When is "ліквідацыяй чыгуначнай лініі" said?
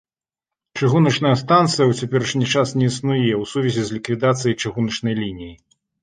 3.97-5.53